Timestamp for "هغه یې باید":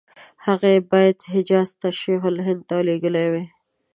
0.45-1.17